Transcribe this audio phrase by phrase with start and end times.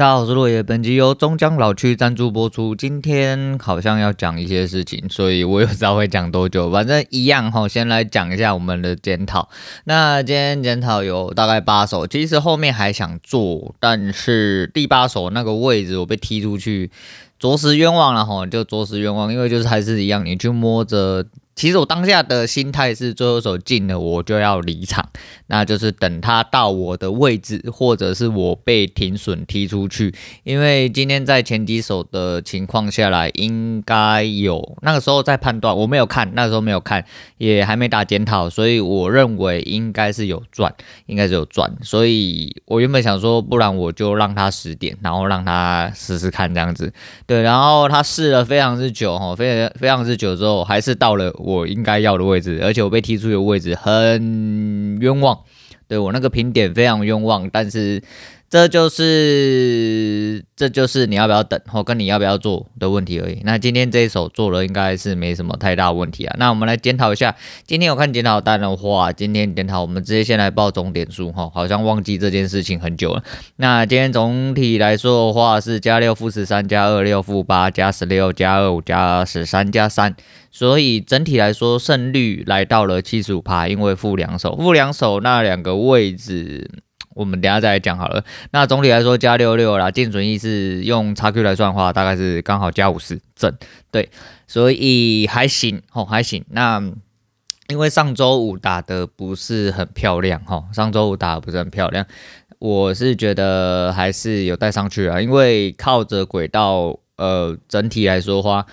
[0.00, 0.62] 大家好，我是落叶。
[0.62, 2.74] 本集由中江老区赞助播出。
[2.74, 6.70] 今天好像要讲一些事情，所以我也不知道会讲多久。
[6.70, 9.50] 反正一样哈，先来讲一下我们的检讨。
[9.84, 16.90] 那今天检讨有大概八首，其实后面还想做，但是第八首那个位置我被踢出去，
[17.38, 21.26] 着实冤枉了哈，就着实冤枉，因为就是还是一样，你去摸着。
[21.60, 25.06] 其实我当下的心态是，最后一首进了我就要离场，
[25.48, 30.14] 那就是等他到我的位置，或者是我被停损踢出去。
[30.42, 37.04] 因为今天在前几首的情况下来，应该有那个时候在判断，我没有看，那时候没有看，
[37.36, 41.70] 也还没打检讨，所以我认为应该是有赚，应该是有赚。
[41.82, 46.90] 所以我原本想说，不然我就让他十点，然后让他试试看这样子。
[47.26, 51.30] 对，然后他试了非常之久，哈，非常非常之久之后，还是到了。
[51.50, 55.38] 我应该要的位置，而且我被踢出的位置很冤枉，
[55.88, 58.02] 对，我那个评点非常冤枉，但是。
[58.50, 63.40] 这就是这就是你要不要等，或跟你要不要做的问题而已。
[63.44, 66.34] 那今天这一手做了，应该是没什么太大问题啊。
[66.36, 73.22] 那我们来检讨一下，今天有看检讨单的话，今天检讨我们直接先来报总点数哈，好像忘记这件事情很久了。
[73.54, 80.16] 那今天总体来说的话是加六负十三加二六负八加十六加二五加十三加三，
[80.50, 86.68] 所以整体来说胜率来到了七十五趴，因为负两手，负两手那两个位置。
[87.20, 88.24] 我们等下再来讲好了。
[88.50, 93.54] 那总体来说加六六啦，净损益是用 XQ 来算的话，大概是刚好加五十正，
[93.90, 94.08] 对，
[94.46, 96.42] 所以还行哦，还行。
[96.48, 96.82] 那
[97.68, 102.06] 因为上周五打得不是很漂亮哈，上周五打得不是很漂亮，
[102.58, 108.64] 我是觉得还是有带上去啊，因为靠着轨道，呃，整体来说的话，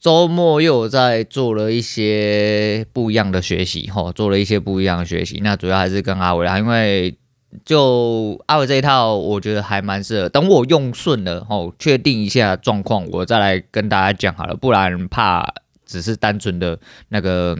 [0.00, 5.40] 周末又有在做了一些不一样的学习哈，做了一些不一样的学习。
[5.44, 7.14] 那主要还是跟阿伟啊，因为。
[7.64, 10.28] 就阿伟这一套，我觉得还蛮适合。
[10.28, 14.56] 等我用顺了哦，确定一下状况，我再来跟大家讲好了。
[14.56, 15.46] 不然怕
[15.84, 16.78] 只是单纯的
[17.10, 17.56] 那个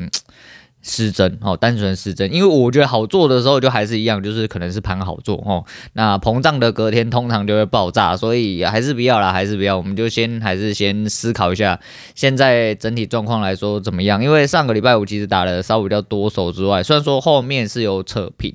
[0.80, 2.32] 失真哦，单纯失真。
[2.32, 5.64] 因为我觉得好做的时候就还是一样，就是可能是盘好做哦。
[5.92, 9.76] 那膨胀的隔天通常就会爆炸，所以还是不要啦，还是不要。
[9.76, 11.78] 我们就先还是先思考一下，
[12.14, 14.24] 现在整体状况来说怎么样？
[14.24, 18.54] 因为上个礼拜五其实打了稍微比较多手之外，虽然说后面是有扯平。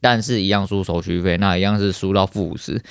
[0.00, 2.82] 但是一样输手续费，那一样是输到负五十，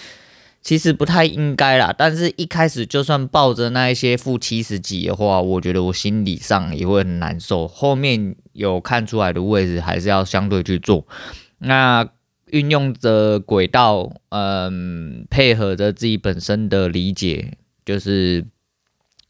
[0.62, 1.94] 其实不太应该啦。
[1.98, 7.68] 但是一开始就算抱着那一些负七十几的话，我觉得我心理上也会很难受。
[7.68, 11.08] 后面有看出来的位置，还是要相对去做。
[11.60, 12.08] 那
[12.48, 18.46] 运用着轨道，嗯，配合着自己本身的理解，就是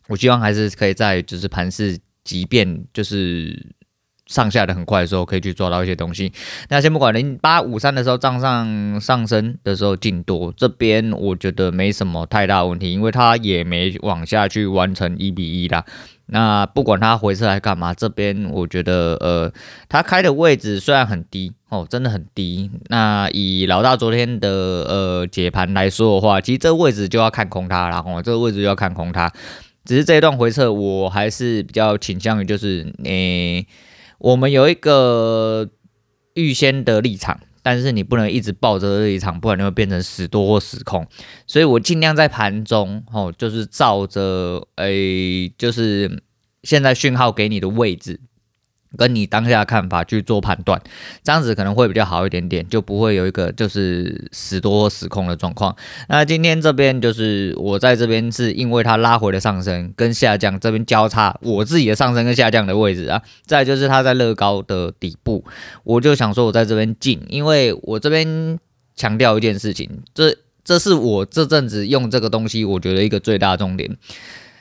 [0.07, 3.75] 我希望还是可以在就是盘势，即便就是。
[4.31, 6.31] 上下的很快的时候，可以去抓到一些东西。
[6.69, 15.83] 那先不管零八五三的时候，账上上升的时候进多，这边我觉得没什么太大问题，因为它也没往下去完成一比一啦。
[16.27, 19.51] 那不管它回撤来干嘛，这边我觉得呃，
[19.89, 22.71] 它开的位置虽然很低哦，真的很低。
[22.87, 29.29] 那以老大昨天的呃解盘来说的话，其实这个位置就要看空它了哦，这个位置就要看空它。
[29.83, 33.67] 只是这一段回撤，我还是比较倾向于就是诶。
[34.21, 35.67] 我们有一个
[36.35, 41.07] 预先的立场，但是你不能一直抱着立场，不然你会变成死多或死空。
[41.47, 46.21] 所以我尽量在盘中，哦，就是照着，诶，就是
[46.61, 48.19] 现在讯号给你的位置。
[48.97, 50.81] 跟你当下看法去做判断，
[51.23, 55.75] 这样子可能会比较好一点点，就不会有一个就是死多死空的状况。
[56.09, 65.45] 那今天这边就是我在这边是因为它拉回了上升跟下降这边交叉，我自己的上升跟下降的位置啊，再就是它在乐高的底部，
[65.83, 68.59] 我就想说我在这边进，因为我这边
[68.95, 70.35] 强调一件事情，这
[70.65, 73.97] 这是我这阵子用这个东西，我觉得一个最大重点，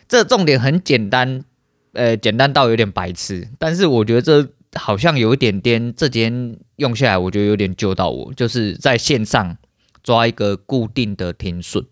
[0.08, 1.44] 这重点很简单。
[1.92, 9.56] 呃，简单到有点白痴，但是我觉得这好像有一点点，这几天用下来，我觉得有点救到我，就是在线上
[10.02, 11.84] 抓一个固定的停损，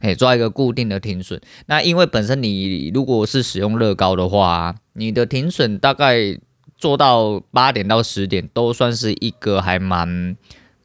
[0.00, 1.40] 哎，抓一个固定的停损。
[1.66, 6.36] 那因为本身你如果是使用乐高的话，你的停损大概
[6.76, 10.36] 做到八点到十点，都算是一个还蛮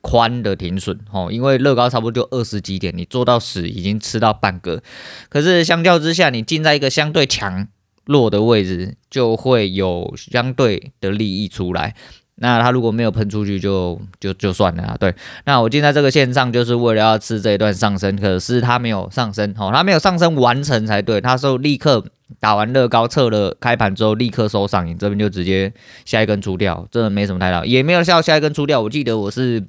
[0.02, 1.30] 宽的停损哦。
[1.32, 4.84] 因为乐高差不多就二十几点，你做到十已经吃到半个，
[5.30, 7.68] 可是相较之下，你进在一个相对强。
[8.06, 11.96] 落的位置就会有相对的利益出来，
[12.36, 14.98] 那它如果没有喷出去就，就就算了啊。
[15.00, 15.14] 对，
[15.46, 22.04] 那我进在这个线上就是为了要吃这一段上升，可是它没有上升，哦，它没有上升完成才对，它说立刻
[22.40, 25.72] 打完乐高测了开盘之后立刻收上影，这边就直接
[26.04, 28.82] 下一根出掉，真的没什么太大，也没有下下一根出掉。
[28.82, 29.64] 我记得我是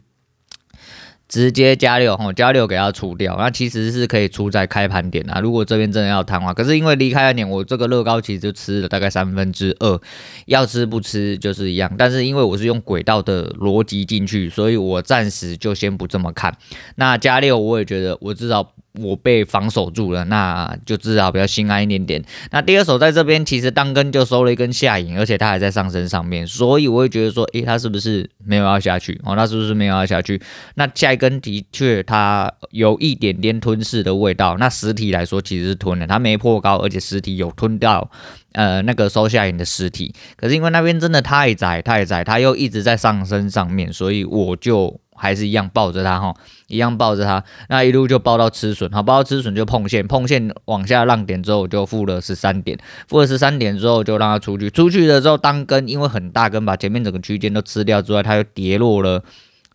[1.29, 5.41] 直接加六吼，加六给它出掉，那其实是可以出在开盘点啊。
[5.41, 10.01] 如果这边真的要摊话，可是因为离开了点，我这个乐高其实就吃了大概三分之二，
[10.47, 11.91] 要吃不吃就是一样。
[11.97, 16.57] 但是因为我是用轨道的逻辑进去，所以我暂时就先不这么看。
[16.97, 18.73] 那加六我也觉得，我至少。
[19.01, 22.25] 我被防守住了，那就至少比较心安一点点。
[22.53, 29.21] 那第二手在这边其实当根就收了一根下影，而且它还在上升上面，所以我会觉得说，诶，它是不是没有要下去？
[29.25, 30.41] 哦，那是不是没有要下去？
[30.77, 34.57] 那下一根的确它有一点点吞噬的味道。
[34.59, 38.09] 那实体来说其实是吞了，它没破高，而且实体有吞掉
[38.53, 40.15] 呃那个收下影的实体。
[40.37, 45.01] 可是因为那边真的太窄太窄，它又一直在上升上面，所以我就。
[45.15, 46.35] 还是一样抱着它哈，
[46.67, 52.79] 一样抱着它，那一路就抱到吃损，好，抱到吃损就碰线，碰线往下浪点之后就负了十三点，
[53.09, 59.23] 负了十三点之后就让它出去，出去了之后当根因为很大根把前面整个区间都吃掉之外，它又跌落了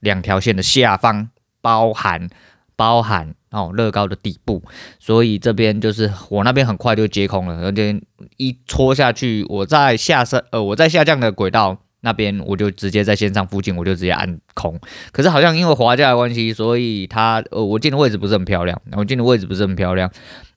[0.02, 1.30] 两条线的下方，
[1.62, 2.30] 包含
[2.76, 4.62] 包含哦乐高的底部，
[5.00, 8.02] 所以这边就是我那边很快就接空了，而且
[8.38, 11.78] 一戳下去，我在下升呃我在下降的轨道。
[12.02, 14.80] 那边我就直接在线上附近，我就直接按空。
[15.12, 20.10] 可是好像因为滑架的关系，所以它呃我进的位置不是很漂亮，我进的位置不是很漂亮。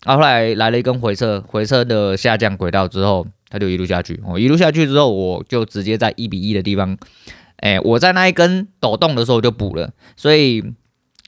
[0.04, 4.20] 然后后来来了一根回撤，回撤的下降轨道之后，它就一路下去。
[4.26, 6.96] 我一路下去之后，我就直接在一比一的地方，
[7.56, 10.62] 哎，我在那一根抖动的时候就补了，所以。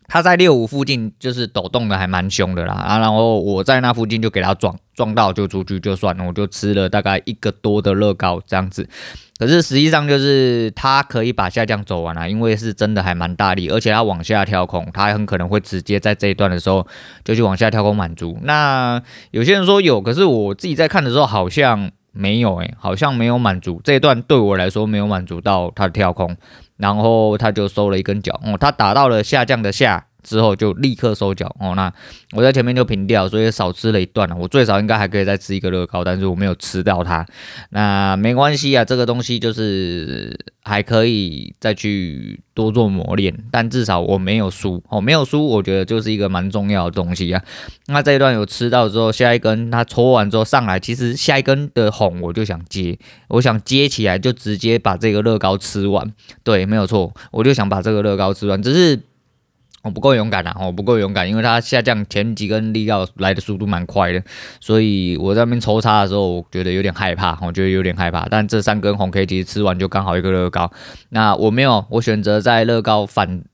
[0.06, 8.88] 他在六五附近就是抖动的还蛮凶的啦啊，然后我在那附近就给他撞撞到就出去就算了，我就吃了大概一个多的乐高这样子。
[9.36, 16.86] 可是实际上就是他可以把下降走完了，因为是真的还蛮大力，而且他往下跳空，他很可能会直接在这一段的时候
[17.24, 18.38] 就去往下跳空满足。
[18.42, 19.02] 那
[19.32, 26.36] 有些人说有，可是我自己在看的时候好像没有诶、好像没有满足这一段对我来说没有满足到他的跳空。
[26.76, 31.92] 然后他就收了一根脚，哦，他打到了下降的下之后就立刻收脚，哦，那
[32.32, 34.34] 我在前面就平掉，所以少吃了一段了。
[34.34, 37.24] 我最少应该还可以再吃一个乐高，但是我没有吃到它，
[37.70, 47.40] 那没关系啊，这个东西就是还可以再去多做磨练，但至少我没有输，哦，没有输，我觉得就是一个蛮重要的东西啊。
[47.86, 52.98] 那这一段有吃到之后，下一根它抽完之后上来，其实下一根的红我就想接，
[53.28, 56.12] 我想接起来就直接把这个乐高吃完，
[56.42, 56.64] 对。
[56.64, 58.98] 没有错，我就想把这个乐高吃完，只是
[59.84, 64.22] 我不够勇敢啊，我不够勇敢，因为它下降前几根力道来的速度蛮快的，
[64.58, 68.26] 所以我在那边抽插的时候，我觉得有点害怕，我觉得有点害怕。
[68.30, 70.72] 但这三根红 K 其实吃完就刚好一个乐高，
[71.10, 73.44] 那我没有，我选择在乐高反。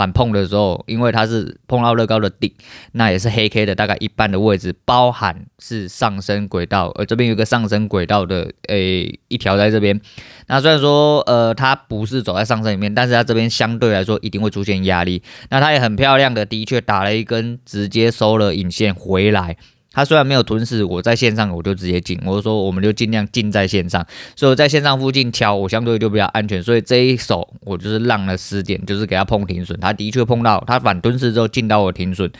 [0.00, 2.50] 反碰的时候，因为它是碰到乐高的顶，
[2.92, 10.00] 那也是黑 K 的大概一半的位置，包含是上升轨道，而这边有个上升轨道的诶、一条在这边。
[10.46, 15.22] 那虽然说呃它不是走在上升里面，但是它这边相对来说一定会出现压力。
[15.50, 19.58] 那它也很漂亮的，的确打了一根直接收了引线回来。
[19.92, 24.06] 他虽然没有吞噬，我在线上我就直接进，我就说我们就尽量进在线上，
[24.36, 32.30] 所以我在线上附近敲，我相对就比较安全，所以这一手我就是让了十点，就是给他碰停损，他的确碰到，他反吞噬之后进到我停损，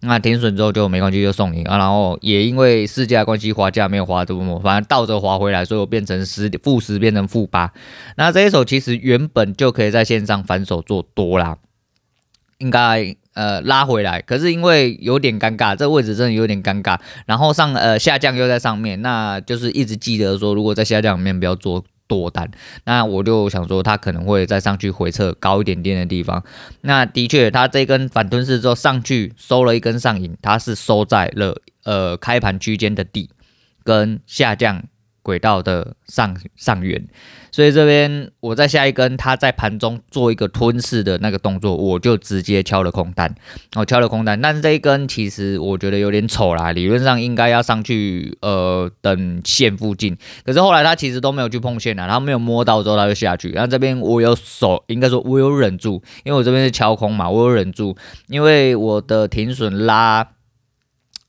[0.00, 7.70] 那停损之后就没关系，就送你啊，然后也因为市价关系滑价没有滑这么，反正倒着滑回来，所以我变成十负十变成负八，
[8.16, 11.58] 那这一手其实原本就可以在线上反手做多啦，
[12.58, 13.14] 应该。
[13.34, 16.98] 呃，拉回来，可是因为有点尴尬，这位置真的有点尴尬。
[17.26, 22.50] 然后上呃下降又在上面，那就是一直记得说，如果在下降里面不要做多单。
[22.84, 26.44] 那我就想说，它可能会再上去回撤高一点点的地方。
[26.82, 33.30] 那的确，它这根反吞噬之后上去收了一根上影，它是收在了呃开盘区间的底
[33.82, 34.84] 跟下降
[35.24, 37.04] 轨道的上上缘。
[37.50, 43.32] 所以这边我在下一根，它在盘中做一个吞噬的那个动作，我就直接敲了空单，
[43.76, 44.40] 我敲了空单。
[44.40, 50.16] 但是这一根其实我觉得有点丑啦，理论上应该要上去，呃，等线附近。
[50.44, 53.50] 可是后来它其实都没有去碰线啊，然后没有摸到之后它就下去。
[53.50, 60.33] 然后这边我有手，应该说我有忍住，因为我这边是敲空嘛，我有忍住，因为我的停损拉。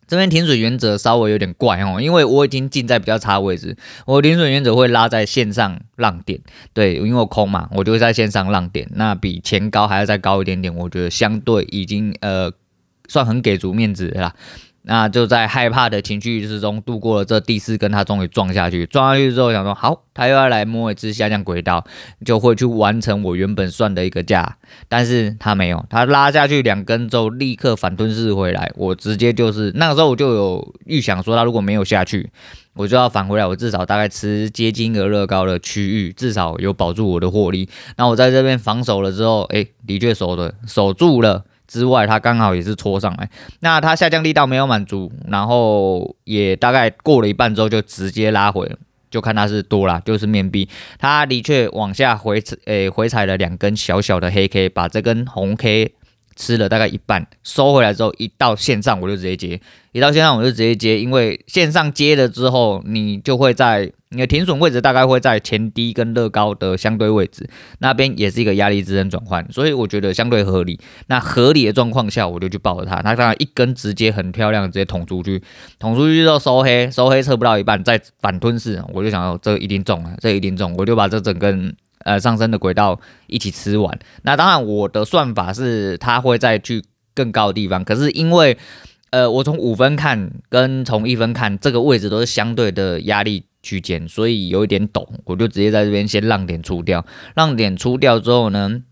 [0.07, 6.39] 这边停水原则稍微有点怪哦，因为我已经进在比较差位置，我停水原则会拉在线上浪点，
[6.73, 12.51] 对，因为我空嘛，我就会在线上浪点，那比前高还要再高一点点，我觉得相对已经呃
[13.07, 14.35] 算很给足面子的啦。
[14.87, 21.83] 那就在害怕的情绪之中度过了这第四根，他终于撞下去，撞下去之后想说好，他又要来摸一次下降轨道，
[22.23, 32.29] 就会去完成我原本算的一个价，但是他没有，他拉下去两根之后立刻反吞噬回来，我直接就是那个时候我就有预想说他如果没有下去，
[32.75, 37.67] 我就要返回来，我至少大概吃接近一个乐高的区域，至少有保住我的获利。
[37.97, 41.45] 那我在这边防守了之后，诶，的确守的守住了。
[41.67, 43.29] 之外，它刚好也是戳上来，
[43.59, 48.69] 那它下降力道没有满足，然后也大概过了一半之后就直接拉回，
[49.09, 50.67] 就看它是多啦，就是面壁，
[50.99, 55.93] 它的确往下回踩，诶回踩了两根小小的黑 K，把这根红 K
[56.35, 59.59] 吃了大概一半，收回来之后一到线上我就直接接，
[59.91, 63.91] 一到线上我就直接接，因为线上接了之后你就会在。
[64.09, 67.49] 你的停损位置大概会在前低跟乐高的相对位置，
[67.79, 70.79] 那边也是一个压力支撑转换，所以我觉得相对合理。
[71.07, 73.01] 那合理的状况下，我就去抱着它。
[73.01, 75.43] 它当然一根直接很漂亮直接捅出去，
[75.79, 81.75] 捅出去之后收黑，收黑测不到一半再反吞噬，我就想要这一定中了，这一定中，我就把这整根
[82.05, 83.99] 呃上升的轨道一起吃完。
[84.23, 86.81] 那当然我的算法是它会再去
[87.13, 88.57] 更高的地方，可是因为
[89.09, 93.43] 呃我从五分看跟从一分看，这个位置都是相对的压力。
[93.65, 98.83] 区间，所以有一点陡，我就直接在这边先让点出掉，让点出掉之后呢，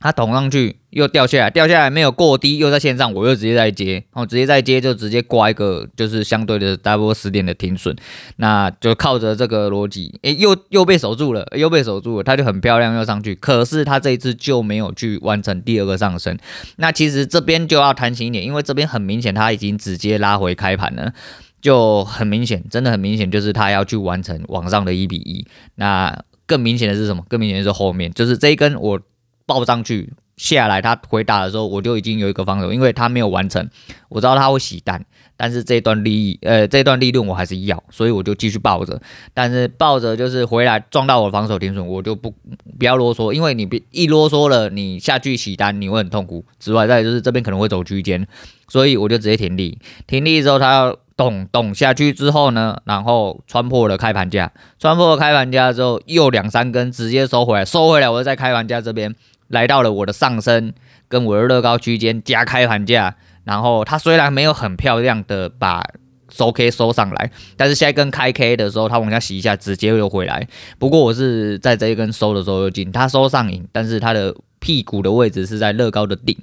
[0.00, 7.94] 它捅上去又掉下来，掉下来没有过低，又在线上，我又直接再接，然后直接再接就直接挂一个就是相对的 double 十点的停损，
[8.36, 16.38] 那就靠着这个逻辑，诶，又又被守住了，又被守住了，它就很漂亮又上去，可是它这一次就没有去完成第二个上升，
[16.76, 21.12] 那其实这边就要贪心一点，因为这边很明显它已经直接拉回开盘了。
[21.60, 25.44] 就很明显，真的很明显，就是它要去完成往上的一比一。
[25.74, 27.24] 那更明显的是什么？
[27.28, 29.00] 更明显的是后面，就是这一根我
[29.48, 33.66] 抱上去下来，他回打的时候，我就已经有一个防守，因为他没有完成，
[34.10, 35.02] 我知道他会洗单，
[35.38, 39.00] 但是这段利益，呃，这段利润我还是要，所以我就继续抱着。
[39.32, 42.30] 但是抱着就是回来撞到我防守停损，我就不
[42.78, 46.44] 不要啰嗦，因为你别一啰嗦了，你下去洗单你会很痛苦。
[46.60, 48.28] 之外，再就是这边可能会走区间，
[48.68, 49.78] 所以我就直接停利。
[50.06, 50.96] 停利之后，他要。
[51.18, 59.12] 咚咚下去之后呢，然后穿破了开盘价，穿破了开盘价之后，又两三根直接收回来，收回来，我就在开盘价这边
[59.48, 60.72] 来到了我的上升
[61.08, 65.82] 跟我的乐高区间加开盘价，然后它虽然没有很漂亮的把
[66.30, 70.46] 收 K 收上来，但是下一根开 K 的时候，它往下洗一下，直接又回来。
[70.78, 76.36] 不过我是在这一根收的时候又进，它收上影，但是它的屁股的位置是在乐高的顶，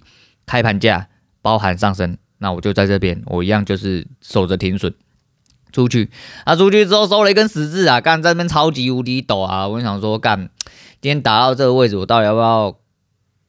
[0.45, 1.07] 开盘价
[1.41, 2.17] 包含上升。
[2.39, 4.93] 那我就在这边，我一样就是守着停损
[5.71, 6.09] 出去。
[6.43, 9.67] 啊，出去之后收了一根十字啊，干在这边超级无敌抖啊！
[9.67, 10.49] 我想说，干
[10.99, 12.75] 今天打到这个位置，我到底要不要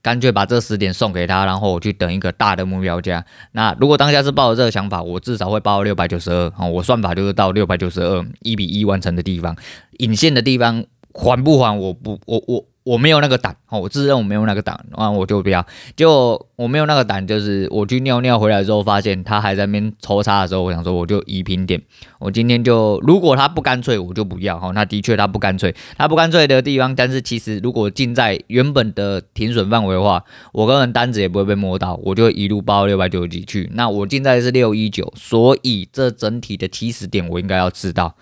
[0.06, 3.24] 干脆把这十点送给他，然后我去等一个大的目标价？
[3.50, 6.64] 那如果当下是抱着这个想法，我至少会报六百九十二啊。
[6.64, 9.56] 我算法就是到六百九十二一比一完成的地方，
[9.98, 11.76] 引线的地方还不还？
[11.76, 12.64] 我不，我我。
[12.86, 15.66] 我没有那个胆哦，我自认我没有那个胆，那我就不要。
[15.96, 21.82] 就我没有那个胆，就是我去尿尿回来之后，发现他还在那边抽插的时候，我想说我就移平点。
[22.20, 24.70] 我今天就如果他不干脆，我就不要哈。
[24.70, 33.68] 那的确他不干脆，他不干脆的地方，但是其实如果进在原本的停损范围的话，我个人单子也不会被摸到，我就一路包六百九十几去。
[33.74, 38.14] 那我进在是六一九，所以这整体的起始点我应该要知道，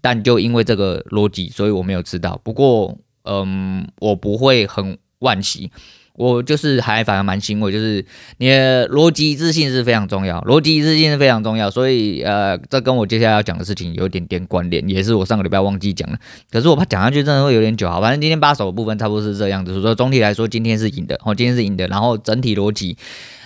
[0.00, 2.40] 但就因为这个逻辑，所以我没有知道。
[2.42, 2.96] 不过。
[3.32, 5.70] 嗯，我不会很惋惜，
[6.14, 8.04] 我就是还反而蛮欣慰，就是
[8.38, 16.18] 你的逻辑自信是非常重要，逻辑自信是非常重要，所以呃，这跟我接下来要讲的事情有一点点关联，也是我上个礼拜忘记讲了，
[16.50, 22.96] 可是我怕讲下去真的会有点久，好，反正今天八手的部分差不多是这样子，所以说总体来说今天是赢的，哦，今天是赢的，然后整体逻辑。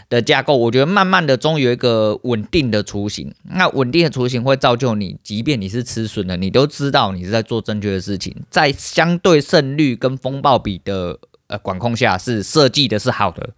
[0.09, 3.35] 的架构，我觉得慢慢的终于有一个稳定的雏形。
[3.43, 13.51] 那稳定的雏形会造就你，即便你是吃损的，你都知道你是在做正确的事情，在相对胜率跟风暴比的呃管控下，是设计的是好的，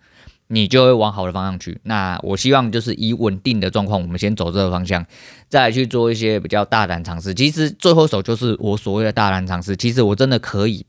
[0.49, 1.81] 你就会往好的方向去。
[1.83, 5.05] 那我希望就是以稳定的状况，我们先走这个方向，
[5.49, 7.35] 再去做一些比较大胆尝试。
[7.35, 10.87] 其实最后手就是我所谓的大胆尝试，其实我真的可以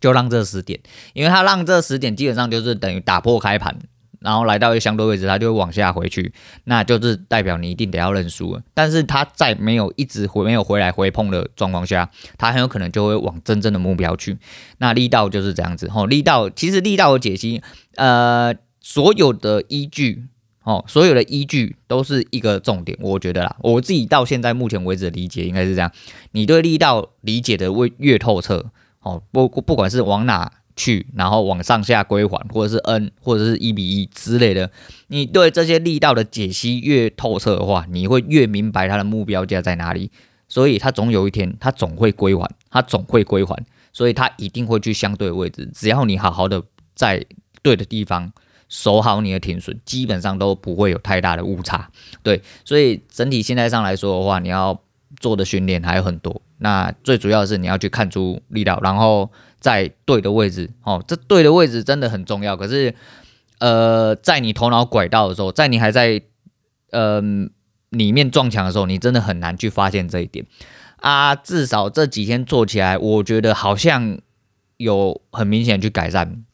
[0.00, 0.80] 就让这十点，
[1.12, 3.78] 因为它让这十点基本上就是等于打破开盘。
[4.24, 6.32] 然后来到一个相对位置，它就会往下回去，
[6.64, 8.62] 那就是代表你一定得要认输了。
[8.72, 14.38] 但是它在没有一直回没有回来回碰的状况下，它很有可能就会往真正的目标去。
[14.78, 17.60] 那力道就是这样子，吼，力道其实力道的解析，
[17.96, 20.24] 呃，所有的依据，
[20.62, 25.92] 哦，所有的依据都是一个重点，我觉得啦，我自己到现在目前为止的理解应该是这样：
[26.32, 30.50] 你对力道理解的越越透彻，哦，不不管是往哪。
[30.76, 34.70] 去，然后往上下归还，或者是 N，或者是一比一之类的。
[35.08, 40.10] 你对这些力道的解析越透彻的话，你会越明白它的目标价在哪里。
[40.46, 43.64] 所以它总有一天，它总会归还，它总会归还。
[43.92, 45.68] 所以它一定会去相对位置。
[45.74, 46.62] 只要你好好的
[46.94, 47.24] 在
[47.62, 48.32] 对的地方
[48.68, 51.90] 守好你的停损，基本上都不会有太大的误差。
[52.22, 54.78] 对，所以整体现在上来说的话，你要
[55.18, 56.42] 做的训练还有很多。
[56.58, 59.30] 那最主要的是你要去看出力道，然后
[59.64, 62.54] 在对的位置哦，这对的位置真的很重要。
[62.54, 62.94] 可是，
[63.60, 66.20] 呃，在你头脑拐到的时候，在你还在
[66.90, 67.22] 呃
[67.88, 70.44] 里面撞墙的时候，你真的很难去发现这一点
[70.98, 71.34] 啊。
[71.34, 74.18] 至少这几天做起来，我觉得好像
[74.76, 76.44] 有很明显去改善，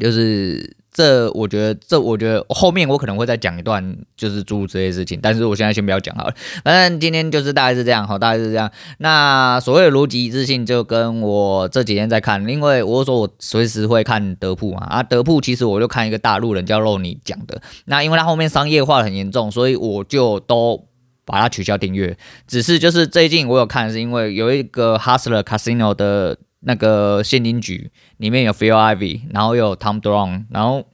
[0.00, 0.77] 就是。
[0.92, 6.34] 这我觉得，这我觉得后面我可能会再讲一段，就是诸如这些事情，但是我现在先不要讲好了。
[6.64, 8.70] 反正今天就是大概是这样，好，大概是这样。
[8.98, 20.86] 那所谓的逻辑一致性，就跟我这几天在看，因为我说我随时会看德普嘛，啊，德普其实我就看一个大陆人叫肉尼讲的，那因为他后面商业化很严重，所以我就都
[21.24, 22.16] 把它取消订阅。
[22.48, 26.38] 只是就是最近我有看，是因为有一个 Hustler Casino 的。
[26.60, 30.84] 那个现金局里面有 Phil Ivy，然后又有 Tom Brown，然后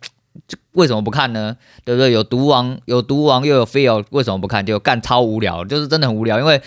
[0.73, 1.57] 为什么不看呢？
[1.85, 2.13] 对不对？
[2.13, 4.65] 有毒王，有毒王，又有 Phil，为什么不看？
[4.65, 6.61] 就干超无聊，就是真的很无聊，因为。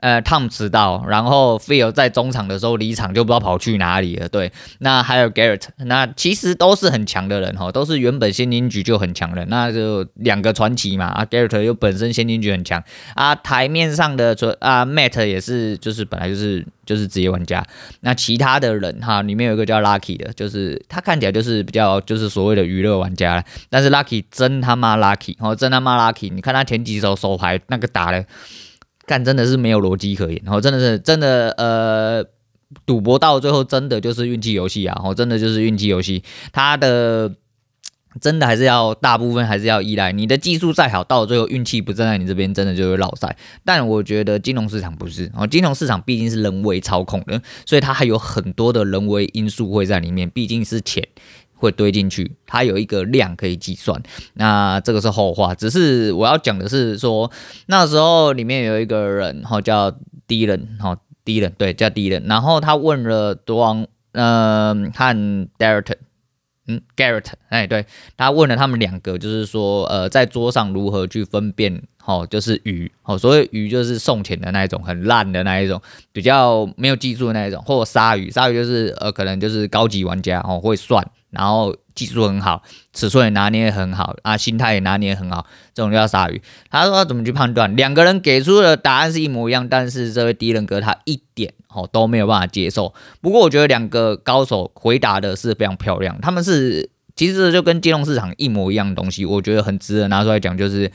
[0.00, 4.28] 呃，Tom 迟到，然后 Phil 在中场的时候离场就不知道跑去哪里了。
[4.28, 11.06] 对，那还有 Garrett，那其实都是很强的人哈，都是原本先金局就很强的，那就两个传奇嘛。
[11.06, 12.82] 啊，Garrett 又本身先金局很强
[13.14, 17.64] 啊，台面上的啊 Matt 也是，就是本来就是就是职业玩家。
[18.00, 28.24] 那其他的人哈，里面有一个叫 Lucky 的，就是他看起来就是比较就是所谓的娱乐玩家，但是 Lucky 真他妈 Lucky 哦，真他妈 Lucky，你看他前几手手牌那个打的。
[29.08, 32.22] 干真的是没有逻辑可言，然后真的是真的呃，
[32.84, 36.22] 赌博到最后真的就是运气游戏啊，然后真的就是运气游戏，
[36.52, 37.32] 它的
[38.20, 43.36] 真的还是要大部分还是要依赖你的技术再好，到最后运气不站在你这边，真的就会落赛。
[43.64, 51.06] 但我觉得金融市场不是，哦，金融市场毕竟是人为操控的，所以它还有很多的人为因素会在里面，毕竟是钱。
[51.58, 54.00] 会堆进去，它有一个量可以计算，
[54.34, 55.54] 那这个是后话。
[55.54, 57.30] 只是我要讲的是说，
[57.66, 59.90] 那时候里面有一个人，哈，叫
[60.26, 62.28] Dylan，哈，Dylan，对，叫 Dylan。
[62.28, 65.94] 然后他问了多王，嗯、呃，和 Garrett，
[66.68, 67.86] 嗯，Garrett，哎，对，
[68.16, 75.80] 他问了他们两个，就是说，呃，在桌上如何去分辨，哦，就是鱼，哦，所谓鱼就是送钱的那一种，很烂的那一种，
[76.12, 81.04] 比较没有技术的那一种，或者鲨鱼，鲨鱼就是，呃，可能就是高级玩家，哦，会算。
[81.30, 82.62] 然后技术很好，
[82.92, 86.40] 尺寸也拿捏很好啊，心态也拿捏很好，这种叫鲨鱼。
[86.70, 87.76] 他说怎么去判断？
[87.76, 92.94] 两个人给出的答案是一模一样，但是这位迪伦哥他一点哦都没有办法接受。
[93.20, 100.56] 不过我觉得两个高手回答的是非常漂亮，他们是其实就跟金融市场一模一样的东西，我觉得很值得拿出来讲。
[100.56, 100.90] 就是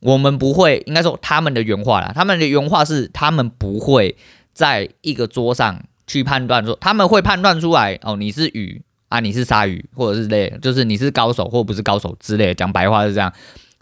[0.00, 4.16] 我们不会，应该说他们的原话啦，他们的原话是他们不会
[4.52, 8.82] 在一个桌上去判断说，他们会判断出来哦，你是鱼。
[9.08, 13.32] 啊，你是鲨鱼，或者是类，就是你是高手或不是高手之类的，讲白话是这样。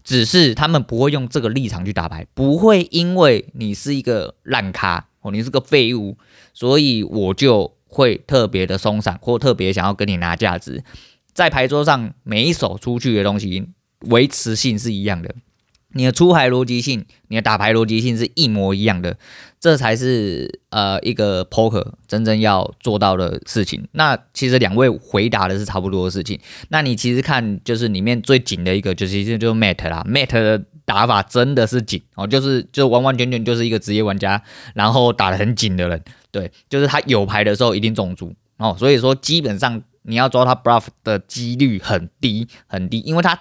[0.04, 6.16] 只是他们不会用这个立场去打牌，不会因为你是一个烂咖哦，你是个废物，
[6.54, 10.84] 所以我就会特别的松散，或特别想要跟你拿价值。
[11.32, 13.66] 在牌桌上每一手出去的东西，
[14.02, 15.34] 维持性是一样的。
[15.88, 19.16] 你的出牌逻辑性，你的打牌逻辑性是一模一样的，
[19.66, 23.88] 这才是呃一个 poker 真正要做到的事情。
[23.90, 26.38] 那其实两位回答的是差不多的事情。
[26.68, 34.40] 那你其实看就是里面最紧的一个，就是其实就 Matt 啦，Matt 的打法真的是紧哦，就是就完完全全就是一个职业玩家，
[34.74, 36.00] 然后打得很紧的人，
[36.30, 39.82] 对，就是他有牌的时候一定中注哦，所以说基本上。
[40.08, 43.36] 你要抓他 bluff 的几率很低很低，因为他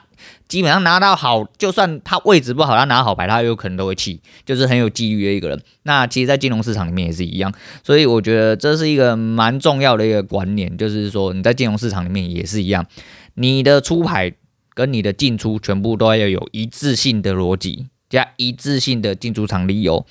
[0.48, 5.60] 基本上拿到好，就算他位置不好，他拿好牌，他有可能都会弃，就是很有机遇的一个人。
[5.84, 7.52] 那其实，在金融市场里面也是一样，
[7.84, 12.86] 所以我觉得这是一个蛮重要的一个观念，就是说你在金融市场里面也是一样，
[13.34, 14.34] 你的出牌
[14.74, 20.06] 跟你的进出全部都要有一致性的逻辑加一致性的进出场理由。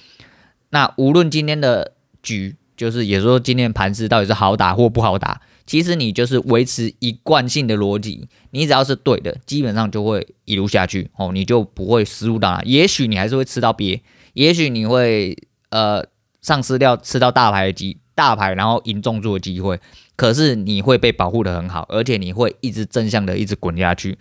[0.70, 1.92] 那无论今天的
[2.22, 5.40] 局，就是也说今天盘势到底是好打或不好打。
[5.66, 11.10] 其实你就是维持一贯性的逻辑，你只要是对的，基本上就会一路下去。
[11.16, 12.62] 哦，你就不会失误到哪。
[12.64, 14.02] 也许你还是会吃到鳖，
[14.34, 15.36] 也许你会
[15.70, 16.04] 呃
[16.42, 19.80] 丧失掉吃到大牌的机大牌，然后赢重注的机会。
[20.16, 24.16] 可是你会被保护得很好，而且你会一直正向的一直滚下去，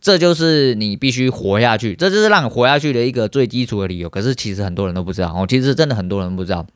[0.00, 2.94] 这就是你必须活下去，这就是让你活下去。
[2.94, 4.08] 的一个最基础的理由。
[4.08, 6.66] 可是其实很多人都不知道哦，其实真的很多人不知道。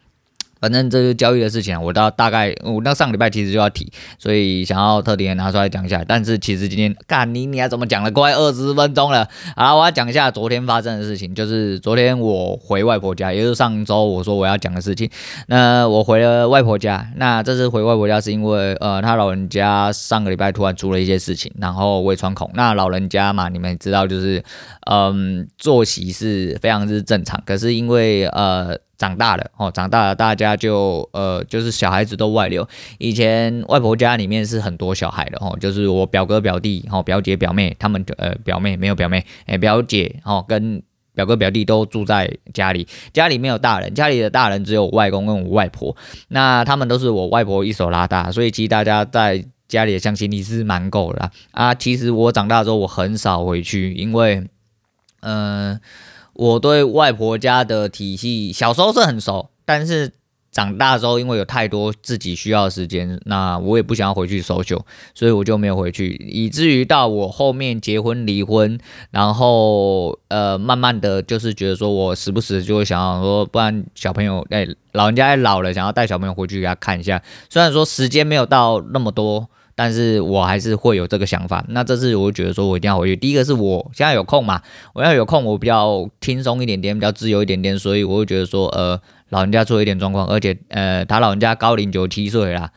[0.60, 6.04] 反正这是交易的事情啊，我到大概我那上礼拜其实就要提，所以想要特地拿出来讲一下。
[6.06, 9.28] 但是其实今天干你你还怎么讲了快二十分钟了？
[9.56, 15.08] 好，我要讲一下昨天发生的事情，就是昨天我回外婆家，也就是上周我说我要讲的事情。
[15.46, 22.50] 那我回了外婆家，那这次回外婆家是因为呃，他老人家上个礼拜突然出了一些事情，然后胃穿孔。
[22.54, 24.42] 那老人家嘛，你们知道就是
[24.90, 28.76] 嗯，作息是非常之正常，可是因为呃。
[28.98, 32.68] 长大了哦，长大了，大家就呃，就是小孩子都外流。
[32.98, 40.82] 以前外婆家里面是很多小孩的哦，就是我表哥表弟哦，表姐表妹，他们呃表妹没有表妹，哎表姐哦跟
[41.14, 51.72] 表哥表弟都住在家里，家里没有大人，家里的大人只有外公跟我外婆，那他们都是我外婆一手拉大，所以其实大家在家里的向心力是蛮够的啊。
[51.72, 54.44] 其实我长大之后我很少回去，因为
[55.20, 55.80] 嗯。
[56.38, 60.12] 我对外婆家的体系小时候是很熟，但是
[60.52, 64.82] 长大之后因为有太多自己需要的时间，那我也不想要回去 social，
[65.16, 68.78] 所以我就没有回去，以至于到我后面结婚离婚，
[69.10, 77.20] 然后呃慢慢的就是觉得说我时不时就会想要说，不然小朋友哎老人家也老了，想要带小朋友回去给他看一下，
[77.50, 79.48] 虽然说时间没有到那么多。
[79.78, 81.64] 但是我还是会有这个想法。
[81.68, 83.14] 那这次我就觉得说，我一定要回去。
[83.14, 84.60] 第一个是我现在有空嘛，
[84.92, 92.72] 我要有空，我比较轻松一点点，比较自由一点点，所以我会觉得说，呃，老人家出了一点状况，而且呃，他老人家高龄九十七岁啦，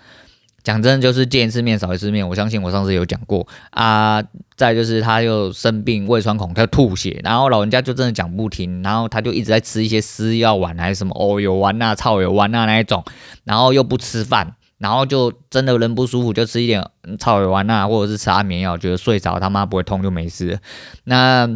[0.64, 2.30] 讲真就是见一次面少一次面。
[2.30, 4.24] 我相信我上次有讲过啊。
[4.56, 13.04] 再就是他又生病，胃穿孔，他吐血，然后老人家就真的讲不停，然后他就一直在吃一些私药丸还是什么哦有丸啊、草有丸啊那一种，
[13.44, 14.54] 然后又不吃饭。
[14.82, 16.84] 然后就真的人不舒服，就吃一点
[17.20, 20.60] 草药丸啊，或者是吃安眠药，觉得睡着他妈不会痛就没事。
[21.04, 21.48] 那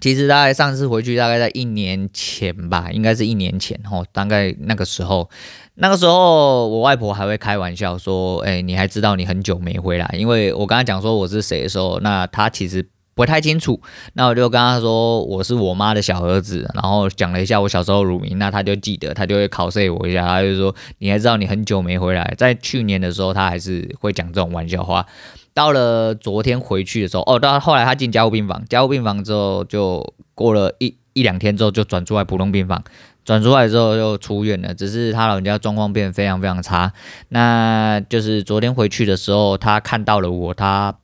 [0.00, 5.28] 其实大概上次回去大概在一年前吧，应该是一年前吼，大概那个时候，
[5.74, 12.88] 那个时候我外婆还会开玩笑说：“哎，你还知道你很久没回来？”因为我刚才讲说我是谁的时候，那她其实。
[13.14, 13.80] 不太清楚，
[14.14, 25.06] 那我就跟他说我是我妈的小儿子，然后讲了一下我小时候乳名，那他就记得，他就会考试我一下，他就说你还知道你很久没回来，在去年的时候他还是会讲这种玩笑话。
[25.52, 32.82] 到了昨天回去的时候，哦，到后来他进加护病房，加护病房之后就过了一一两天之后就转出来普通病房，
[33.24, 36.92] 转出来之后就出院了，只是他老人家状况变得非常非常差。
[37.28, 40.96] 那就是昨天回去的时候，他看到了我，他。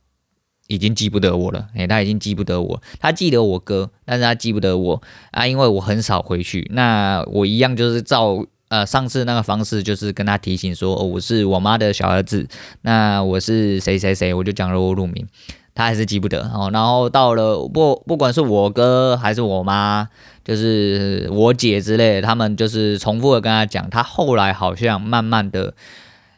[0.71, 6.65] 已经记不得我了，诶，他已经记不得我，他记得我哥，但是他记不得我啊，因为我很少回去。
[6.71, 12.47] 那我一样就是照呃上次那个方式，就是跟他提醒说，哦，我是我妈的小儿子，
[12.83, 15.27] 那我是谁谁谁，我就讲了我乳名，
[15.75, 16.69] 他还是记不得哦。
[16.71, 20.07] 然后到了不不管是我哥还是我妈，
[20.45, 25.73] 就是我姐之类，他们就是重复的跟他讲，他后来好像慢慢的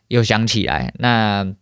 [0.08, 1.54] 又想起来，那。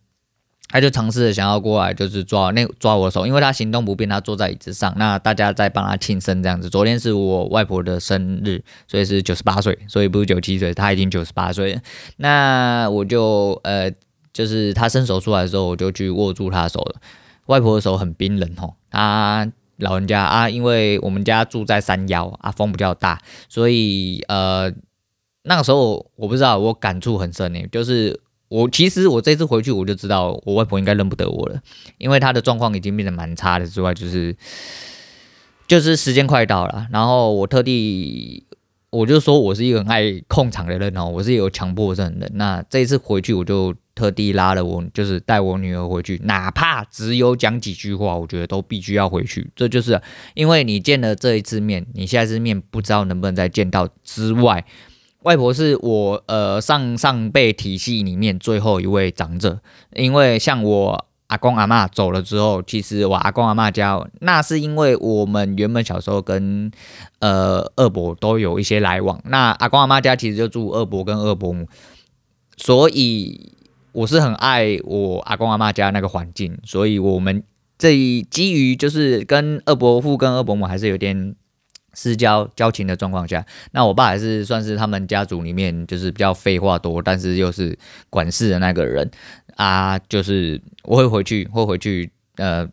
[0.72, 4.90] 他就尝试着想要过来，就是抓那抓我的手，因为他行动不便，他坐在椅子上。
[4.96, 6.70] 那大家在帮他庆生这样子。
[6.70, 11.78] 昨天是我外婆的生日，所以是九十八岁，所以不是九七岁，他已经九十八岁。
[12.16, 13.92] 那我就呃，
[14.32, 16.96] 就是他伸手出来的时候，我就去握住他的手了。
[17.48, 24.72] 外婆的手很冰冷吼，他老人家啊，因为我们家住在山腰啊，风比较大，所以呃，
[25.42, 28.18] 那个时候我不知道，我感触很深诶，就是。
[28.52, 31.58] 我其实我这次回去我就知道我外婆应该认不得我了，
[31.96, 33.66] 因为她的状况已经变得蛮差的。
[33.66, 34.36] 之外就是
[35.66, 38.44] 就是时间快到了，然后我特地
[38.90, 42.30] 我就说我是一个很爱控场的人哦，我是有强迫症的。
[42.34, 49.50] 那这一次回去我就特地拉了我，就是带我女儿回去，哪怕只有讲几句话，我觉得都必须要回去。
[49.56, 49.98] 这就是
[50.34, 54.66] 因为你见了这一次面，你下一次面不知道能不能再见到之外。
[55.22, 59.60] 外婆是我呃上上辈体系里面最后一位长者，
[59.94, 66.70] 因为像我阿公阿嬷走了之后，其实我阿公阿嬷家那是因为我们原本小时候跟
[67.20, 71.66] 呃二伯都有一些来往，那阿公阿嬷家其实就住二伯跟二伯母，
[72.56, 73.52] 所以
[73.92, 77.44] 我是很爱我阿公阿嬷家那个环境，所以我们
[77.78, 77.96] 这
[78.28, 81.36] 基于就是跟二伯父跟二伯母还是有点。
[81.94, 87.78] 私交交情的状况下，那我爸还是算是他们家族里面就是比较废话多，但是又是
[88.08, 89.10] 管事的那个人
[89.56, 89.98] 啊。
[89.98, 92.66] 就是我会回去，会回去呃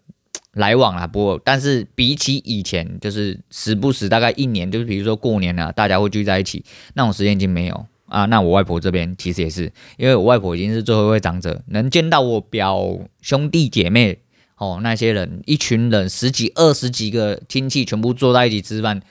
[0.53, 1.05] 来往啊。
[1.05, 8.25] 不过，但是比起以前，就是时不时大概一年，就是比如说过年啊，大家会聚在一起，那种时间已经没有啊。
[8.25, 14.19] 那我外婆这边其实也是，因为我外婆已经是最后一位长者，能见到我表兄弟姐妹。
[14.59, 19.01] 哦，那些人一群人十几二十几个亲戚全部坐在一起吃饭，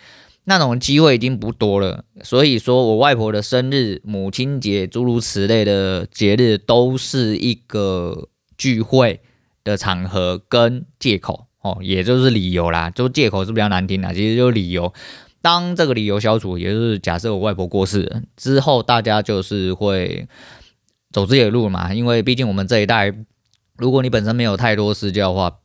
[0.44, 2.04] 那种机会已经不多了。
[2.22, 9.20] 所以说我外婆的生日、母亲节诸如此类的节日，都是一个聚会
[9.64, 12.90] 的场合跟借口哦，也就是理由啦。
[12.90, 14.92] 就借口是比较难听啦，其实就是理由。
[15.40, 20.28] 当这个理由消除，也就是假设我外婆过世之后，大家就是会
[21.10, 21.94] 走自己的路嘛。
[21.94, 23.14] 因为毕竟我们这一代，
[23.78, 25.58] 如果你本身没有太多私交的话，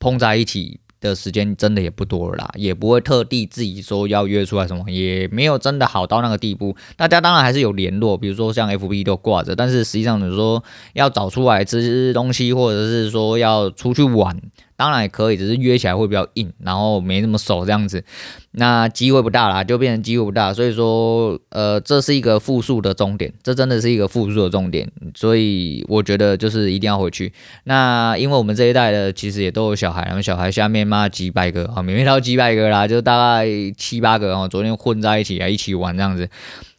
[0.00, 6.74] 碰在一起的时间真的也不多了啦，也不会特地自己说要约出来什么，也没有真的好到那个地步。
[6.96, 14.40] 大家当然还是有联络，比如说像 FB 都挂着，但是实际上你说要找出来吃东西，或者是说要出去玩。
[14.78, 18.04] 当然也可以，只是约起来会比较硬，然后没那么熟这样子，
[18.52, 20.54] 那机会不大啦，就变成机会不大。
[20.54, 24.88] 所以说，呃，这是一个复数的重点，这真的是一个复数的重点。
[25.16, 27.32] 所以我觉得就是一定要回去。
[27.64, 36.30] 那因为我们这一代的其实也都有小孩，然后小孩下面嘛几百个啊，没到几百个啦，就大概七八个啊，昨天混在一起啊，一起玩这样子。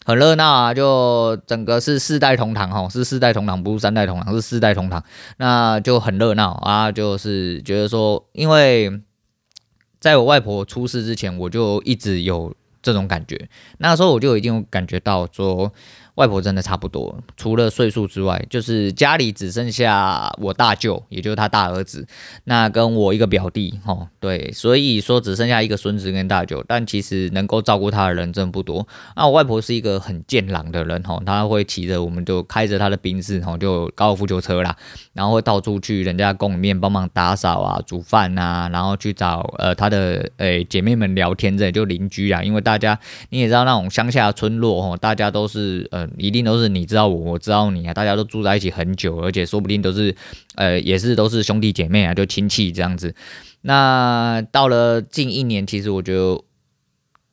[0.10, 5.04] 很热闹啊，就整个是四代同堂哈，是四代同堂，不是三代同堂，是四代同堂，
[5.38, 6.92] 那就很热闹啊。
[6.92, 9.02] 就是觉得说，因为
[10.00, 15.72] 在我外婆出事之前，我就一直有这种感觉，那时候我就已经感觉到说。
[16.20, 22.06] 外婆真的差不多，除了岁数之外，就是家里只剩下我大舅，也就是他大儿子，
[22.44, 28.86] 那跟我一个表弟，吼，对，所以说只剩下一个孙子跟大舅，但其实能够照顾他的人真不多。
[29.16, 34.76] 那我外婆是一个很健朗的人，吼，他会骑着，我们就开着他的宾士，吼，就高尔夫球车啦，
[35.14, 46.09] 然后会到处去人家宫里面帮忙打扫啊、煮饭啊，然后去找呃他的诶、姐妹们聊天，这就邻居啊，因为大家你也知道那种乡下村落，吼，大家都是呃。
[46.18, 50.16] 一定都是你知道我，我知道你啊，大家都住在一起很久，而且说不定都是，
[50.56, 53.14] 呃，也是都是兄弟姐妹啊，就亲戚这样子。
[53.62, 56.46] 那到了近一年，其实我就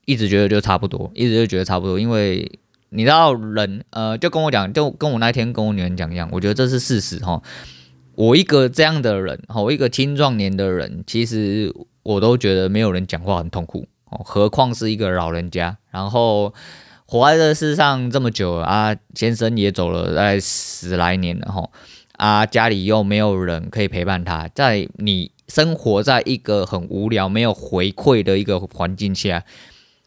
[0.04, 2.58] 一直觉得就差不多，一直就觉得差不多，因为
[2.90, 7.42] 你知道人，呃，就跟我讲，就跟我那天跟我女儿讲一样，我觉得这是事实哈。
[8.14, 16.52] 我一个这样的人，哈，我一个青壮年的人，其实我都觉得没有人讲话很痛苦，哦，何况是一个老人家，然后。
[17.08, 21.70] 活在这世上这么久啊，先生也走了大概十来年了哈，
[22.16, 29.44] 啊，家里又没有人可以陪伴他，在你生活在一个很无聊、没有回馈的一个环境下，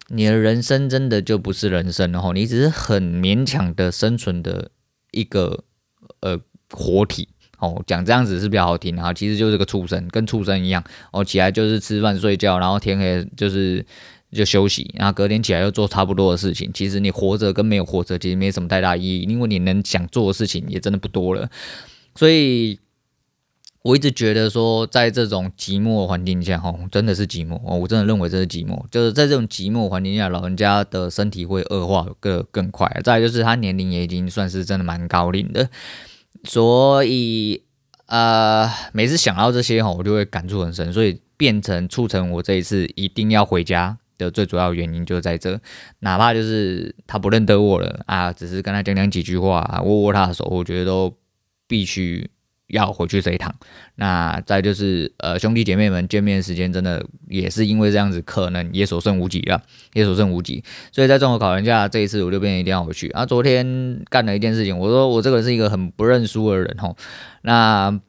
[0.09, 4.69] 你的人生真的就不是人生了哈，你只是很勉强的生存的
[5.11, 5.63] 一个
[6.19, 6.37] 呃
[6.69, 10.83] 活体哦，讲这样子是比较好听哈，其实就是个畜生，跟畜生一样
[11.13, 13.85] 哦，起来就是吃饭睡觉，然后天黑就是。
[14.31, 16.69] 就休息，然后隔天起来又做差不多的事情。
[16.73, 21.49] 其实你活着跟没有活着其实没什么太大意义，因为你能想做的事情也真的不多了。
[22.15, 22.79] 所以
[23.81, 28.83] 我一直觉得说，在这种寂寞环境下，吼，真的是寂寞哦，我真的认为这是寂寞。
[28.91, 33.01] 就是在这种寂寞环境下，老人家的身体会恶化个更快。
[33.03, 35.69] 再就是他年龄也已经算是真的蛮高龄的，
[36.43, 37.63] 所以
[38.05, 43.97] 呃，每次想到这些吼，我就会感触很深，所以变成促成我这一次一定要回家。
[44.19, 45.59] 的最主要原因就在这，
[46.01, 51.17] 哪怕就是他不认得我了啊，只是跟他讲讲几句话，啊，握握他的手，我觉得都
[51.67, 52.29] 必须
[52.67, 53.55] 要回去这一趟。
[53.95, 60.63] 那再就是呃兄弟姐妹们见面时间真的也是因为这样子，可能也所剩无几了，也所剩无几。
[60.91, 63.09] 所以在综合考量下，这一次我就变一定要回去。
[63.09, 66.95] 啊，昨天干了一件事情，我说我这个人是一个很不认输的人吼，
[67.41, 67.99] 那。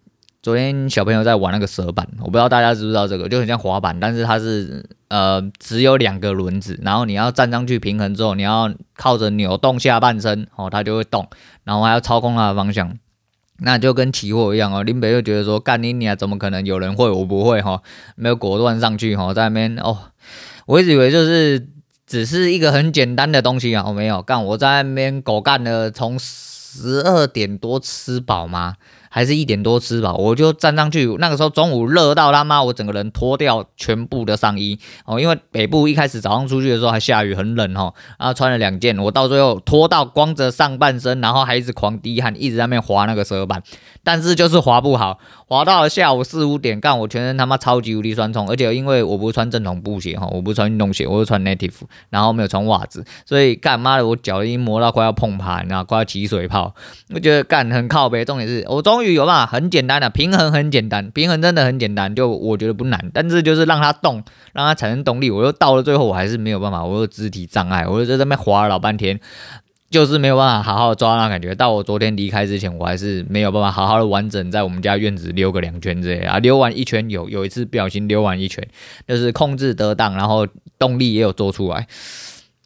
[0.42, 11.28] 昨天小朋友在玩那个蛇板，我不知道大家知不知道这个，就很像滑板，但是它是呃只有两个轮子，然后你要站上去平衡之后，你要靠着扭动下半身哦，它就会动，
[11.64, 12.96] 然后还要操控它的方向，
[13.58, 14.82] 那就跟骑货一样哦。
[14.82, 17.82] 林北就觉得说干你你啊，怎么可能有人会我不会哈？
[18.16, 19.98] 没有果断上去哈，在那边哦，
[20.64, 21.68] 我一直以为就是
[22.06, 28.76] 只是一个很简单的东西啊，我没有干，我在那边狗干了，从十二点多吃饱吗？
[29.12, 31.04] 还是一点多吃吧，我就站上去。
[31.18, 43.60] 那个时候中午热到他妈，我整个人脱掉全部的上衣哦，因为北部一开始早上出去的时候还下雨，很冷哦，然后穿了两件，我到最后脱到光着上半身，然后还一直狂滴汗，一直在那边滑那个蛇板，
[44.02, 45.18] 但是就是滑不好。
[45.46, 51.74] 滑到了下午四五点，干我全身他妈超级无敌酸痛，而且因为我不是穿正统布鞋哈，我不是穿运动鞋，我是穿 native，
[52.08, 56.72] 然后没有穿袜子，所以干妈的我脚已经磨到快要碰盘，然后快要起水泡，
[57.12, 58.24] 我觉得干很靠北。
[58.24, 69.18] 重点是我终于有办法，很简单的平衡，很简单，平衡真的很简单，就我觉得不难，但是就是让它动，让它产生动力，我又到了最后我还是没有办法，我有肢体障碍，我就在那边滑了老半天。
[69.90, 71.52] 就是没有办法好好抓那感觉。
[71.52, 76.38] 到我昨天离开之前，我还是没有办法好好的完整在我们家院子溜个两圈之类啊。
[76.38, 78.64] 溜完一圈有有一次不小心溜完一圈，
[79.08, 80.46] 就是控制得当，然后
[80.78, 81.88] 动力也有做出来。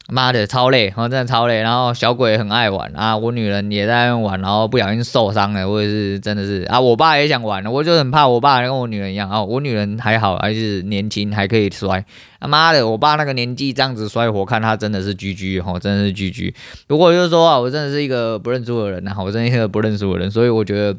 [0.09, 1.61] 妈的，超累，我真的超累。
[1.61, 9.43] 然后小鬼很爱玩啊，我女人也在玩，然后不小心受伤了，或者是真的是啊，我爸也想玩，我就很怕我爸跟我女人一样啊。
[9.43, 12.05] 我女人还好，还是年轻，还可以摔。
[12.39, 16.53] 他妈的，我爸那个年纪这样子摔，我看他真的是 GG 哦，真的是 GG。
[16.87, 20.97] 不过就是说啊，我真的是一个不认输的人啊，我真的是一个不认输的人，所以我觉得。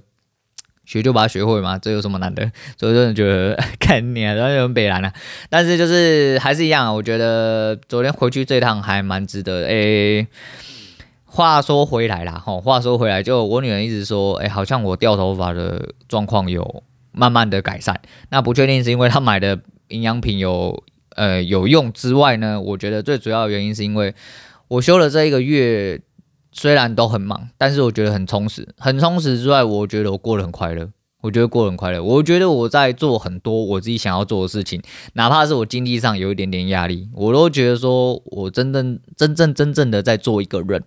[0.87, 2.51] 学就把它学会嘛，这有什么难的？
[2.79, 5.13] 所以真的觉得 看你啊，然后有点北蓝啊。
[5.51, 9.67] 但是就是还是一样，我觉得昨天回去这趟还蛮值得的。
[9.67, 10.27] 诶、
[11.25, 18.01] 话说回来啦，吼，话说回来，就我女人一直说，诶、好像我掉头发的状况有慢慢的改善。
[18.31, 20.85] 那不确定是因为她买的营养品有
[21.17, 24.15] 呃有用之外呢，我觉得最主要的原因是因为
[24.69, 26.01] 我休了这一个月。
[26.59, 28.67] 虽然都很忙，但是我觉得很充实。
[28.79, 30.89] 很充实之外，我觉得我过得很快乐。
[31.23, 32.01] 我觉得过得很快乐。
[32.03, 34.81] 我觉得我在做很多我自己想要做的事情，
[35.15, 40.83] 哪怕是我经济上有一点点压力，我都觉得说我真正真正真正的在做一个人，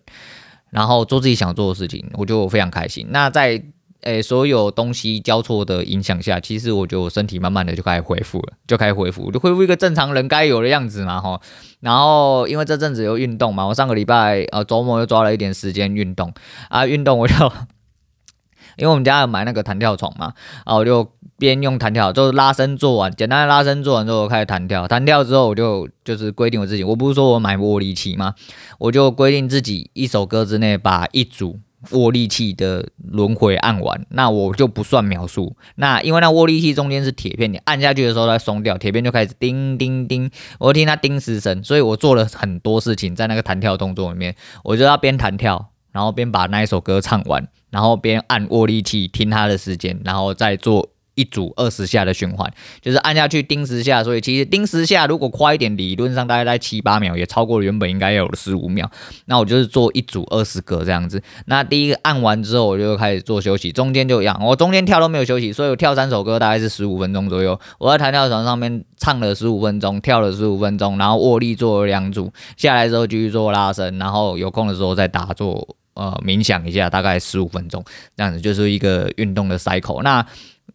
[0.69, 3.07] 然后做自己想做的事情，我觉得我非常开心。
[3.09, 3.61] 那在
[4.01, 11.41] 诶、所有东西交错的影响下，其实我觉得我身体慢慢的就开始恢复了，就开始恢复，就恢复一个正常人该有的样子嘛，哈。
[11.81, 16.33] 然后因为这阵子有运动嘛，我上个礼拜呃周末又抓了一点时间运动
[16.69, 17.33] 啊，运动我就
[18.77, 20.33] 因为我们家有买那个弹跳床嘛，
[20.63, 28.35] 啊，我就边用弹跳，就是拉伸做完，简单的拉伸做完之后我开始弹跳，弹跳之后我就就是规定我自己，我不是说我买握力器吗？
[28.77, 31.59] 我就规定自己一首歌之内把一组。
[31.91, 35.55] 握力器的轮回按完，那我就不算秒数。
[35.75, 41.63] 那因为那握力器中间是铁片，你按下去的时候它松掉，铁片就开始叮叮叮，我听它叮十声。
[41.63, 50.89] 所以我做了很多事情在那个弹跳动作里面，我就要边弹跳，然后边把那一首歌唱完，然后边按握力器听它的时间，然后再做。
[51.19, 52.49] 一组二十下的循环，
[52.81, 58.89] 就是按下去叮十下，所以其实叮十下如果快一点，理论上大概在七八秒，也超过了原本应该有的十五秒。
[59.25, 61.21] 那我就是做一组二十个这样子。
[61.47, 67.59] 那第一个按完之后，我就开始做休息，中间就一样，我中间跳都没有休息，所以我跳三首歌大概是十五分钟左右。
[67.79, 77.83] 我在弹跳床上面唱了十五分钟，跳了十五分钟，然后握力做了两组，下来之后继续做拉伸，然后有空的时候再打坐呃冥想一下，大概十五分钟
[78.15, 80.01] 这样子，就是一个运动的 cycle。
[80.03, 80.25] 那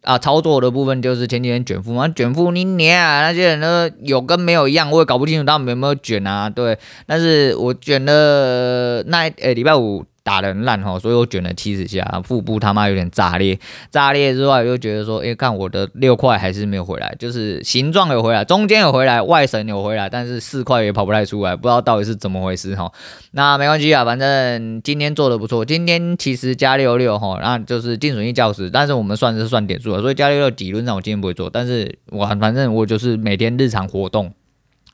[0.01, 10.05] 啊，操作的部分就是前几天卷腹嘛，卷腹你捏啊，那些人都有跟没有一样，我也搞不清楚他们有没有卷啊，对，但是我卷了那诶礼拜五。
[10.25, 13.59] 打得很烂哈，所以我卷了七十下，腹部他妈有点炸裂，
[13.91, 22.91] 炸裂之外又觉得说，诶、欸，看我的六块还是没有回来，就是形状有回来，中间有回来，外层有回来，但是四块也跑不太出来，不知道到底是怎么回事哈。
[23.33, 34.33] 那没关系啊，反正今天做的不错，今天其实加六六哈，那就是净损益较实，但是我们算是算点数了，所以加六六理论上我今天不会做，但是我反正我就是每天日常活动，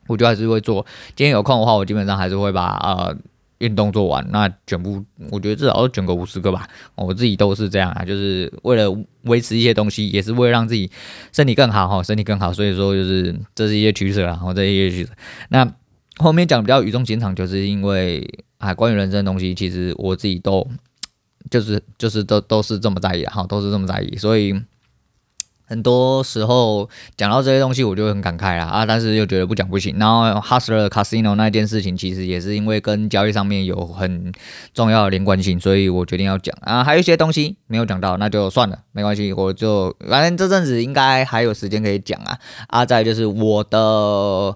[0.08, 0.86] 我就还是会做。
[1.15, 3.15] 今天有空的话，我基本上还是会把呃。
[3.62, 6.67] 运动做完，那卷腹，我觉得至少要卷个五十个吧。
[6.95, 8.91] 我自己都是这样啊，就是为了
[9.24, 10.91] 维持一些东西，也是为了让自己
[11.32, 12.52] 身体更好哈，身体更好。
[12.52, 15.12] 所以说，就是这是一些取舍啊，这是一些取舍。
[15.50, 15.71] 那
[16.17, 20.67] 后面讲比较语重心长，就是因为啊，关于人生的东西，其实我自己都
[21.50, 24.60] 就是就是都都是这么在意哈，都是这么在意，所以。
[25.71, 29.95] 很多时候讲到这些东西，我就很感慨啦啊，但是又觉得不讲不行。
[29.97, 34.34] 然后 Hustler Casino 那件事情，其实也是因为跟交易上面有很
[34.73, 36.84] 重要的连贯性，所以我决定要讲啊。
[36.84, 42.38] 还有一些东西没有讲到，那就算了，没关系，我就反正这阵子应该还有时间可以讲啊。
[42.67, 44.53] 啊，再就是我的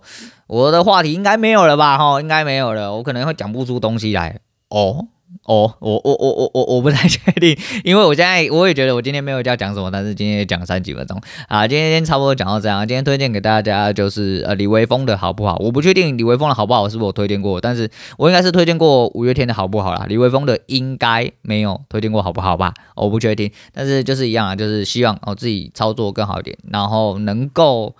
[0.48, 1.98] 我的话题应该没有了吧？
[1.98, 5.08] 哈，应该没有了，我可能会讲不出东西来哦。
[5.46, 12.88] 哦，我我我我我我不太确定，因为我现在我也觉得我今天没有要讲什么，但是今天讲三几分钟啊，今天差不多讲到这样。
[12.88, 15.56] 今天推荐给大家就是呃李威峰的好不好？
[15.60, 20.08] 我不确定李威峰的好不好是不是我推荐过，但是我应该是推荐过五月天的好不好啦。
[20.10, 22.74] 李威峰的应该没有推荐过好不好吧？
[22.96, 27.96] 我不确定，但是就是一样啊，就是希望我自己操作更好一点，然后能够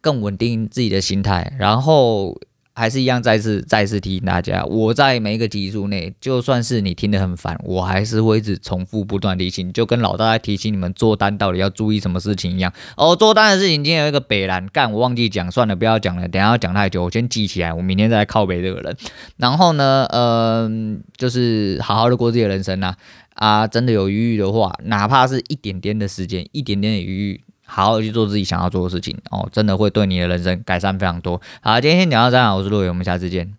[0.00, 2.38] 更稳定自己的心态，然后。
[2.78, 12.72] 还是一样，再次再次提醒大家，我在每一个集数内，就算是你听得很烦，我还是会一直重复不断提醒，就跟老大在提醒你们做单到底要注意什么事情一样。
[12.96, 18.96] 哦，做单的事情今天有一个北蓝干，我忘记讲，算了，不要讲了，等下要讲太久，我先记起来，我明天再来靠北这个人。
[19.38, 22.94] 然后呢，嗯、就是好好的过自己的人生呐、
[23.34, 27.40] 啊，啊，真的有余裕的话，哪怕是一点点的时间，一点点的余裕。
[27.70, 31.40] 好好去做自己想要做的事情哦，真的会对你的人生改善非常多。
[31.60, 33.54] 好，今天先聊到这样，我是陆伟，我们下次见。